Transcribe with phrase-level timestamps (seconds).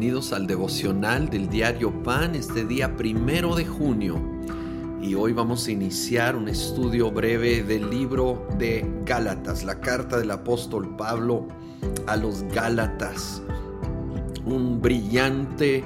[0.00, 4.18] bienvenidos al devocional del diario Pan este día primero de junio.
[5.02, 10.30] Y hoy vamos a iniciar un estudio breve del libro de Gálatas, la carta del
[10.30, 11.48] apóstol Pablo
[12.06, 13.42] a los Gálatas.
[14.46, 15.84] Un brillante,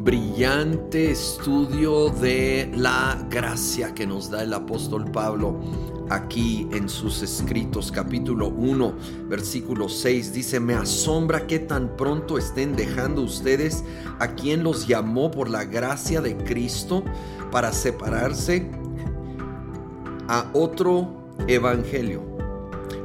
[0.00, 5.60] brillante estudio de la gracia que nos da el apóstol Pablo
[6.08, 8.94] aquí en sus escritos, capítulo 1,
[9.28, 13.84] versículo 6, dice, me asombra que tan pronto estén dejando ustedes
[14.18, 17.04] a quien los llamó por la gracia de Cristo
[17.50, 18.70] para separarse
[20.28, 22.22] a otro evangelio.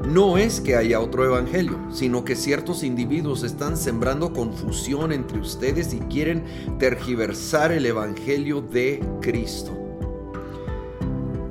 [0.07, 5.93] No es que haya otro evangelio, sino que ciertos individuos están sembrando confusión entre ustedes
[5.93, 6.43] y quieren
[6.77, 9.75] tergiversar el evangelio de Cristo.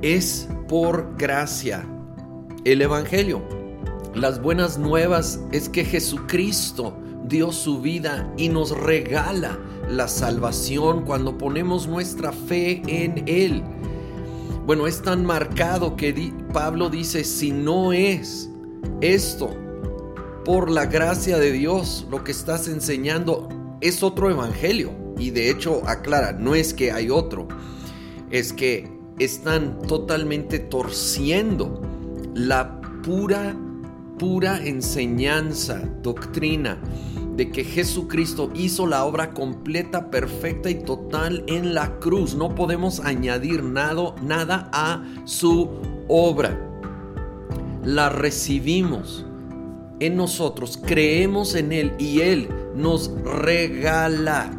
[0.03, 1.85] Es por gracia.
[2.65, 3.43] El Evangelio.
[4.15, 9.59] Las buenas nuevas es que Jesucristo dio su vida y nos regala
[9.89, 13.63] la salvación cuando ponemos nuestra fe en Él.
[14.67, 18.49] Bueno, es tan marcado que Pablo dice, si no es
[19.03, 19.55] esto
[20.43, 23.49] por la gracia de Dios, lo que estás enseñando
[23.83, 24.91] es otro evangelio.
[25.19, 27.47] Y de hecho aclara, no es que hay otro,
[28.31, 31.83] es que están totalmente torciendo
[32.35, 33.55] la pura,
[34.19, 36.81] pura enseñanza, doctrina
[37.37, 42.35] de que Jesucristo hizo la obra completa, perfecta y total en la cruz.
[42.35, 45.71] No podemos añadir nada, nada a su
[46.09, 46.59] obra.
[47.85, 49.27] La recibimos
[50.01, 54.51] en nosotros, creemos en Él y Él nos regala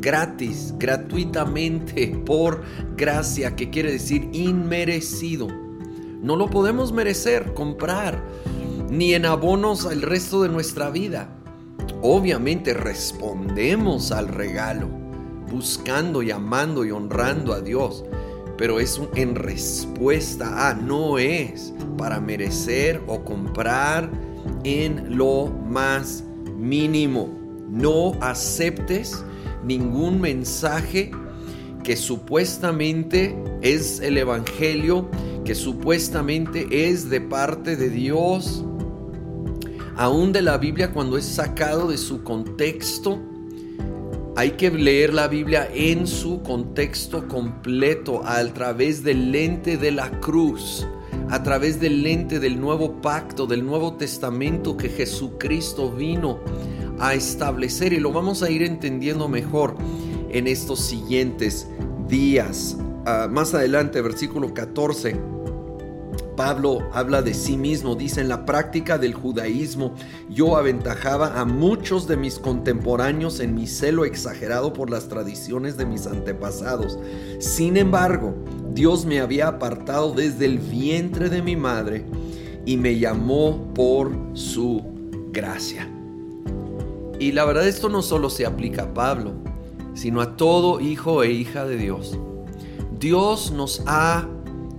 [0.00, 2.62] gratis, gratuitamente, por
[2.96, 5.48] gracia, que quiere decir inmerecido.
[6.22, 8.22] No lo podemos merecer, comprar,
[8.90, 11.39] ni en abonos al resto de nuestra vida.
[12.02, 14.88] Obviamente respondemos al regalo,
[15.50, 18.04] buscando y amando y honrando a Dios,
[18.56, 24.10] pero es en respuesta a, no es para merecer o comprar
[24.64, 26.24] en lo más
[26.56, 27.28] mínimo.
[27.68, 29.24] No aceptes
[29.64, 31.10] ningún mensaje
[31.82, 35.08] que supuestamente es el Evangelio,
[35.44, 38.64] que supuestamente es de parte de Dios,
[40.00, 43.18] aún de la Biblia cuando es sacado de su contexto.
[44.34, 50.10] Hay que leer la Biblia en su contexto completo, a través del lente de la
[50.20, 50.88] cruz,
[51.28, 56.38] a través del lente del nuevo pacto, del nuevo testamento que Jesucristo vino
[56.98, 59.74] a establecer y lo vamos a ir entendiendo mejor
[60.30, 61.68] en estos siguientes
[62.08, 62.78] días.
[63.04, 65.39] Ah, más adelante, versículo 14.
[66.40, 69.92] Pablo habla de sí mismo, dice, en la práctica del judaísmo
[70.30, 75.84] yo aventajaba a muchos de mis contemporáneos en mi celo exagerado por las tradiciones de
[75.84, 76.98] mis antepasados.
[77.40, 78.34] Sin embargo,
[78.72, 82.06] Dios me había apartado desde el vientre de mi madre
[82.64, 84.82] y me llamó por su
[85.32, 85.90] gracia.
[87.18, 89.34] Y la verdad esto no solo se aplica a Pablo,
[89.92, 92.18] sino a todo hijo e hija de Dios.
[92.98, 94.26] Dios nos ha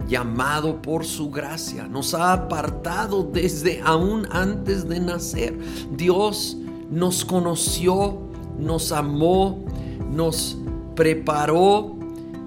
[0.08, 5.58] llamado por su gracia, nos ha apartado desde aún antes de nacer.
[5.96, 6.58] Dios
[6.90, 8.20] nos conoció,
[8.60, 9.64] nos amó,
[10.12, 10.58] nos
[10.96, 11.96] preparó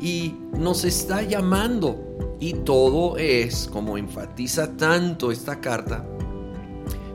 [0.00, 2.00] y nos está llamando.
[2.40, 6.04] Y todo es, como enfatiza tanto esta carta,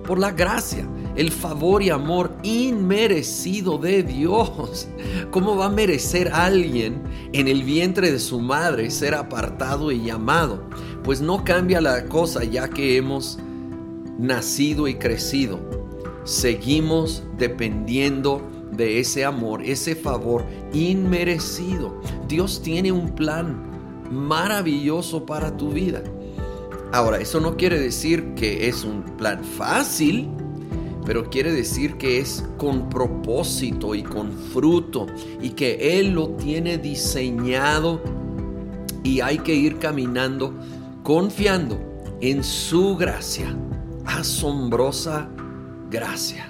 [0.06, 4.88] por la gracia el favor y amor inmerecido de Dios.
[5.32, 7.02] ¿Cómo va a merecer alguien
[7.34, 10.64] en el vientre de su madre ser apartado y llamado?
[11.04, 13.40] Pues no cambia la cosa ya que hemos
[14.18, 15.60] nacido y crecido.
[16.24, 18.42] Seguimos dependiendo
[18.72, 22.00] de ese amor, ese favor inmerecido.
[22.28, 23.70] Dios tiene un plan
[24.12, 26.04] maravilloso para tu vida.
[26.92, 30.30] Ahora, eso no quiere decir que es un plan fácil
[31.10, 35.08] pero quiere decir que es con propósito y con fruto
[35.42, 38.00] y que Él lo tiene diseñado
[39.02, 40.54] y hay que ir caminando
[41.02, 41.80] confiando
[42.22, 43.58] en su gracia,
[44.06, 45.28] asombrosa
[45.90, 46.48] gracia.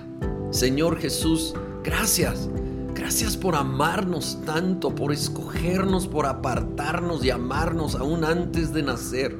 [0.51, 2.49] Señor Jesús, gracias.
[2.93, 9.37] Gracias por amarnos tanto, por escogernos, por apartarnos y amarnos aún antes de nacer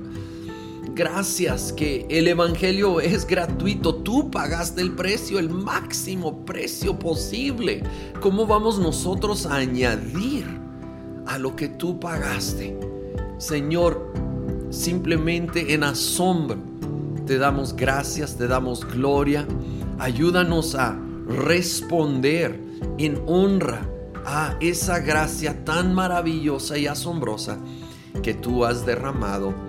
[1.00, 3.96] gracias que el Evangelio es gratuito.
[3.96, 7.82] Tú pagaste el precio, el máximo precio posible.
[8.20, 10.46] ¿Cómo vamos nosotros a añadir
[11.26, 12.78] a lo que tú pagaste?
[13.38, 14.12] Señor,
[14.72, 16.58] simplemente en asombro
[17.26, 19.48] te damos gracias, te damos gloria.
[20.00, 22.60] Ayúdanos a responder
[22.98, 23.88] en honra
[24.26, 27.58] a esa gracia tan maravillosa y asombrosa
[28.22, 29.69] que tú has derramado